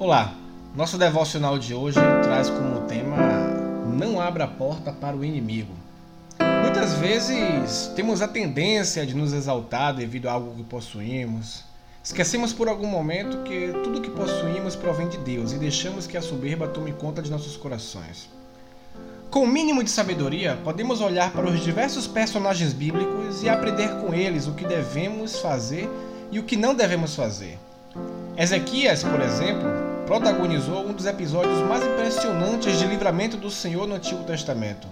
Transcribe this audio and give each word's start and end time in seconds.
Olá, 0.00 0.32
nosso 0.74 0.96
devocional 0.96 1.58
de 1.58 1.74
hoje 1.74 2.00
traz 2.22 2.48
como 2.48 2.86
tema 2.86 3.18
Não 3.84 4.18
abra 4.18 4.44
a 4.44 4.48
porta 4.48 4.90
para 4.90 5.14
o 5.14 5.22
inimigo. 5.22 5.74
Muitas 6.62 6.94
vezes 6.94 7.92
temos 7.94 8.22
a 8.22 8.26
tendência 8.26 9.04
de 9.04 9.14
nos 9.14 9.34
exaltar 9.34 9.94
devido 9.94 10.26
a 10.26 10.32
algo 10.32 10.54
que 10.54 10.62
possuímos. 10.62 11.64
Esquecemos 12.02 12.50
por 12.50 12.66
algum 12.66 12.86
momento 12.86 13.42
que 13.42 13.74
tudo 13.84 14.00
que 14.00 14.08
possuímos 14.08 14.74
provém 14.74 15.06
de 15.06 15.18
Deus 15.18 15.52
e 15.52 15.58
deixamos 15.58 16.06
que 16.06 16.16
a 16.16 16.22
soberba 16.22 16.66
tome 16.66 16.92
conta 16.92 17.20
de 17.20 17.30
nossos 17.30 17.58
corações. 17.58 18.30
Com 19.30 19.42
o 19.42 19.46
mínimo 19.46 19.84
de 19.84 19.90
sabedoria, 19.90 20.58
podemos 20.64 21.02
olhar 21.02 21.30
para 21.30 21.46
os 21.46 21.62
diversos 21.62 22.06
personagens 22.06 22.72
bíblicos 22.72 23.42
e 23.42 23.50
aprender 23.50 23.90
com 24.00 24.14
eles 24.14 24.46
o 24.46 24.54
que 24.54 24.64
devemos 24.64 25.40
fazer 25.40 25.90
e 26.32 26.38
o 26.38 26.44
que 26.44 26.56
não 26.56 26.74
devemos 26.74 27.14
fazer. 27.14 27.58
Ezequias, 28.34 29.02
por 29.02 29.20
exemplo, 29.20 29.89
protagonizou 30.10 30.88
um 30.88 30.92
dos 30.92 31.06
episódios 31.06 31.60
mais 31.68 31.86
impressionantes 31.86 32.80
de 32.80 32.84
livramento 32.84 33.36
do 33.36 33.48
Senhor 33.48 33.86
no 33.86 33.94
Antigo 33.94 34.24
Testamento. 34.24 34.88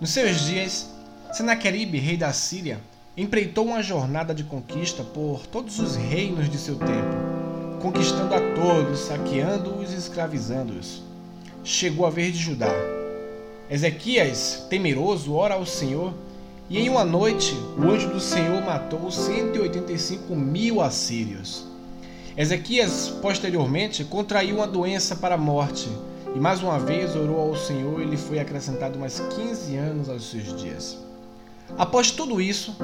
Nos 0.00 0.10
seus 0.10 0.40
dias, 0.40 0.90
Senaqueribe, 1.32 2.00
rei 2.00 2.16
da 2.16 2.32
Síria, 2.32 2.80
empreitou 3.16 3.64
uma 3.66 3.80
jornada 3.80 4.34
de 4.34 4.42
conquista 4.42 5.04
por 5.04 5.46
todos 5.46 5.78
os 5.78 5.94
reinos 5.94 6.50
de 6.50 6.58
seu 6.58 6.74
tempo, 6.74 7.78
conquistando 7.80 8.34
a 8.34 8.40
todos, 8.56 8.98
saqueando-os 8.98 9.92
e 9.92 9.96
escravizando-os. 9.96 11.00
Chegou 11.62 12.04
a 12.04 12.10
vez 12.10 12.32
de 12.32 12.42
Judá. 12.42 12.74
Ezequias, 13.70 14.66
temeroso, 14.68 15.32
ora 15.32 15.54
ao 15.54 15.64
Senhor, 15.64 16.12
e 16.68 16.80
em 16.80 16.88
uma 16.88 17.04
noite 17.04 17.54
o 17.78 17.88
anjo 17.88 18.08
do 18.08 18.18
Senhor 18.18 18.60
matou 18.64 19.12
185 19.12 20.34
mil 20.34 20.80
assírios. 20.80 21.69
Ezequias, 22.40 23.10
posteriormente, 23.20 24.02
contraiu 24.02 24.56
uma 24.56 24.66
doença 24.66 25.14
para 25.14 25.34
a 25.34 25.38
morte 25.38 25.90
e 26.34 26.40
mais 26.40 26.62
uma 26.62 26.78
vez 26.78 27.14
orou 27.14 27.38
ao 27.38 27.54
Senhor 27.54 28.00
e 28.00 28.06
lhe 28.06 28.16
foi 28.16 28.38
acrescentado 28.38 28.98
mais 28.98 29.20
15 29.20 29.76
anos 29.76 30.08
aos 30.08 30.30
seus 30.30 30.58
dias. 30.58 30.96
Após 31.76 32.10
tudo 32.10 32.40
isso, 32.40 32.74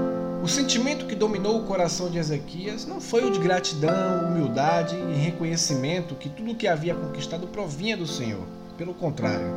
o 0.44 0.46
sentimento 0.46 1.06
que 1.06 1.14
dominou 1.14 1.56
o 1.56 1.64
coração 1.64 2.10
de 2.10 2.18
Ezequias 2.18 2.86
não 2.86 3.00
foi 3.00 3.24
o 3.24 3.30
de 3.30 3.38
gratidão, 3.38 4.28
humildade 4.28 4.94
e 4.94 5.14
reconhecimento 5.14 6.14
que 6.16 6.28
tudo 6.28 6.52
o 6.52 6.54
que 6.54 6.68
havia 6.68 6.94
conquistado 6.94 7.46
provinha 7.46 7.96
do 7.96 8.06
Senhor. 8.06 8.46
Pelo 8.76 8.92
contrário, 8.92 9.54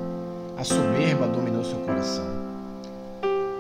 a 0.58 0.64
soberba 0.64 1.28
dominou 1.28 1.66
seu 1.66 1.80
coração. 1.80 2.26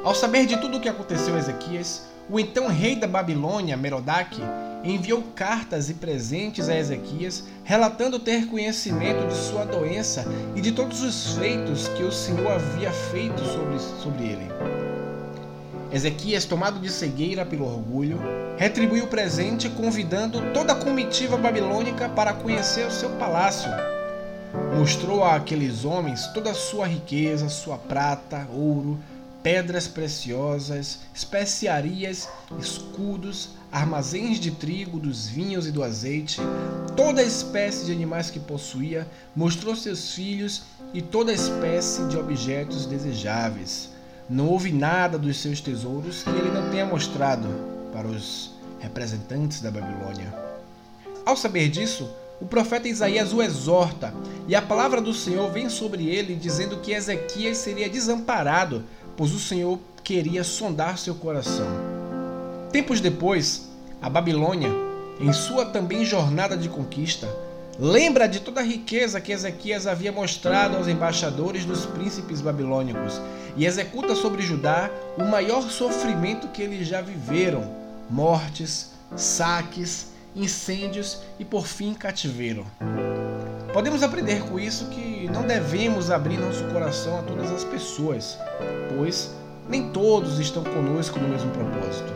Ao 0.03 0.15
saber 0.15 0.45
de 0.45 0.55
tudo 0.57 0.77
o 0.77 0.79
que 0.79 0.87
aconteceu 0.87 1.35
a 1.35 1.39
Ezequias, 1.39 2.03
o 2.29 2.39
então 2.39 2.67
rei 2.67 2.95
da 2.95 3.07
Babilônia, 3.07 3.75
Merodach, 3.75 4.41
enviou 4.81 5.21
cartas 5.35 5.89
e 5.89 5.93
presentes 5.93 6.69
a 6.69 6.77
Ezequias, 6.77 7.43
relatando 7.65 8.17
ter 8.17 8.47
conhecimento 8.47 9.27
de 9.27 9.35
sua 9.35 9.65
doença 9.65 10.25
e 10.55 10.61
de 10.61 10.71
todos 10.71 11.01
os 11.01 11.35
feitos 11.35 11.89
que 11.89 12.03
o 12.03 12.13
Senhor 12.13 12.49
havia 12.49 12.91
feito 12.91 13.43
sobre, 13.43 13.79
sobre 14.01 14.23
ele. 14.23 14.47
Ezequias, 15.91 16.45
tomado 16.45 16.79
de 16.79 16.89
cegueira 16.89 17.45
pelo 17.45 17.65
orgulho, 17.65 18.21
retribuiu 18.57 19.03
o 19.03 19.07
presente, 19.07 19.67
convidando 19.69 20.53
toda 20.53 20.71
a 20.71 20.75
comitiva 20.75 21.35
babilônica 21.35 22.07
para 22.07 22.31
conhecer 22.31 22.87
o 22.87 22.91
seu 22.91 23.09
palácio. 23.11 23.69
Mostrou 24.77 25.23
a 25.23 25.35
aqueles 25.35 25.83
homens 25.83 26.27
toda 26.27 26.51
a 26.51 26.55
sua 26.55 26.87
riqueza, 26.87 27.49
sua 27.49 27.77
prata, 27.77 28.47
ouro, 28.53 28.97
pedras 29.41 29.87
preciosas, 29.87 30.99
especiarias, 31.13 32.27
escudos, 32.59 33.49
armazéns 33.71 34.39
de 34.39 34.51
trigo, 34.51 34.99
dos 34.99 35.27
vinhos 35.27 35.67
e 35.67 35.71
do 35.71 35.83
azeite, 35.83 36.41
toda 36.95 37.23
espécie 37.23 37.85
de 37.85 37.91
animais 37.91 38.29
que 38.29 38.39
possuía, 38.39 39.07
mostrou 39.35 39.75
seus 39.75 40.13
filhos 40.13 40.63
e 40.93 41.01
toda 41.01 41.31
espécie 41.31 42.05
de 42.07 42.17
objetos 42.17 42.85
desejáveis. 42.85 43.89
Não 44.29 44.47
houve 44.47 44.71
nada 44.71 45.17
dos 45.17 45.37
seus 45.37 45.61
tesouros 45.61 46.23
que 46.23 46.29
ele 46.29 46.51
não 46.51 46.69
tenha 46.69 46.85
mostrado 46.85 47.47
para 47.93 48.07
os 48.07 48.51
representantes 48.79 49.61
da 49.61 49.71
Babilônia. 49.71 50.33
Ao 51.25 51.35
saber 51.35 51.69
disso, 51.69 52.09
o 52.41 52.45
profeta 52.45 52.87
Isaías 52.87 53.33
o 53.33 53.41
exorta, 53.41 54.13
e 54.47 54.55
a 54.55 54.61
palavra 54.61 55.01
do 55.01 55.13
Senhor 55.13 55.51
vem 55.51 55.69
sobre 55.69 56.07
ele, 56.07 56.35
dizendo 56.35 56.77
que 56.77 56.93
Ezequias 56.93 57.57
seria 57.57 57.89
desamparado 57.89 58.83
pois 59.19 59.33
o 59.33 59.39
Senhor 59.39 59.77
queria 60.01 60.45
sondar 60.45 60.97
seu 60.97 61.13
coração. 61.13 61.67
Tempos 62.71 63.01
depois, 63.01 63.69
a 64.01 64.09
Babilônia, 64.09 64.69
em 65.19 65.33
sua 65.33 65.65
também 65.65 66.05
jornada 66.05 66.55
de 66.55 66.69
conquista, 66.69 67.27
lembra 67.77 68.29
de 68.29 68.39
toda 68.39 68.61
a 68.61 68.63
riqueza 68.63 69.19
que 69.19 69.33
Ezequias 69.33 69.85
havia 69.87 70.09
mostrado 70.09 70.77
aos 70.77 70.87
embaixadores 70.87 71.65
dos 71.65 71.85
príncipes 71.85 72.39
babilônicos 72.39 73.19
e 73.57 73.65
executa 73.65 74.15
sobre 74.15 74.41
Judá 74.41 74.89
o 75.17 75.25
maior 75.25 75.69
sofrimento 75.69 76.47
que 76.47 76.61
eles 76.61 76.87
já 76.87 77.01
viveram: 77.01 77.69
mortes, 78.09 78.91
saques, 79.17 80.13
incêndios 80.33 81.19
e 81.37 81.43
por 81.43 81.67
fim 81.67 81.93
cativeiro. 81.93 82.65
Podemos 83.79 84.03
aprender 84.03 84.41
com 84.41 84.59
isso 84.59 84.87
que 84.87 85.29
não 85.31 85.43
devemos 85.43 86.11
abrir 86.11 86.37
nosso 86.37 86.65
coração 86.65 87.17
a 87.17 87.21
todas 87.21 87.49
as 87.49 87.63
pessoas, 87.63 88.37
pois 88.93 89.33
nem 89.69 89.89
todos 89.91 90.37
estão 90.37 90.65
conosco 90.65 91.17
no 91.17 91.29
mesmo 91.29 91.49
propósito. 91.51 92.11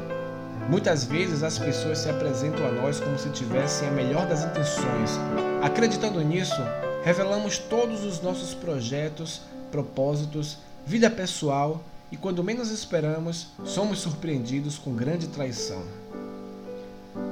Muitas 0.70 1.06
vezes 1.06 1.42
as 1.42 1.58
pessoas 1.58 2.00
se 2.00 2.10
apresentam 2.10 2.68
a 2.68 2.72
nós 2.74 3.00
como 3.00 3.18
se 3.18 3.30
tivessem 3.30 3.88
a 3.88 3.92
melhor 3.92 4.28
das 4.28 4.44
intenções. 4.44 5.18
Acreditando 5.62 6.20
nisso, 6.20 6.62
revelamos 7.02 7.58
todos 7.58 8.04
os 8.04 8.22
nossos 8.22 8.54
projetos, 8.54 9.40
propósitos, 9.72 10.58
vida 10.86 11.10
pessoal 11.10 11.82
e, 12.12 12.18
quando 12.18 12.44
menos 12.44 12.72
esperamos, 12.72 13.48
somos 13.64 14.00
surpreendidos 14.00 14.78
com 14.78 14.94
grande 14.94 15.28
traição. 15.28 15.82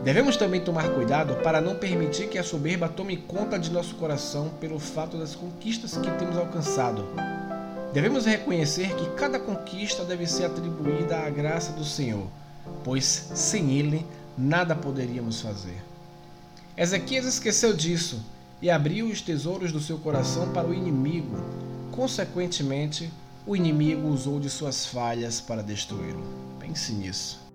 Devemos 0.04 0.38
também 0.38 0.62
tomar 0.62 0.90
cuidado 0.90 1.36
para 1.44 1.62
não 1.62 1.76
permitir 1.76 2.28
que 2.28 2.38
a 2.38 2.44
soberba 2.44 2.90
tome 2.90 3.18
conta 3.18 3.58
de 3.58 3.72
nosso 3.72 3.96
coração 3.96 4.50
pelo 4.60 4.80
fato 4.80 5.18
das 5.18 5.36
conquistas 5.36 5.98
que 5.98 6.12
temos 6.12 6.38
alcançado. 6.38 7.06
Devemos 7.94 8.26
reconhecer 8.26 8.96
que 8.96 9.10
cada 9.12 9.40
conquista 9.40 10.06
deve 10.06 10.26
ser 10.26 10.46
atribuída 10.46 11.20
à 11.20 11.30
graça 11.30 11.74
do 11.74 11.84
Senhor, 11.84 12.26
pois 12.84 13.06
sem 13.06 13.72
Ele 13.72 14.06
nada 14.38 14.76
poderíamos 14.76 15.42
fazer. 15.42 15.84
Ezequias 16.78 17.26
esqueceu 17.26 17.74
disso 17.74 18.24
e 18.62 18.70
abriu 18.70 19.08
os 19.08 19.22
tesouros 19.22 19.72
do 19.72 19.80
seu 19.80 19.98
coração 19.98 20.52
para 20.54 20.68
o 20.68 20.74
inimigo. 20.74 21.36
Consequentemente, 21.92 23.12
o 23.46 23.56
inimigo 23.56 24.08
usou 24.08 24.40
de 24.40 24.50
suas 24.50 24.86
falhas 24.86 25.42
para 25.42 25.62
destruí-lo. 25.62 26.24
Pense 26.60 26.94
nisso. 26.94 27.51